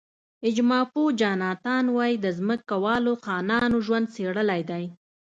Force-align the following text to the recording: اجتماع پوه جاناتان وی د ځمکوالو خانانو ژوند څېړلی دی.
اجتماع 0.47 0.83
پوه 0.93 1.09
جاناتان 1.19 1.85
وی 1.95 2.11
د 2.19 2.25
ځمکوالو 2.37 3.13
خانانو 3.23 3.77
ژوند 3.85 4.07
څېړلی 4.15 4.61
دی. 4.69 4.85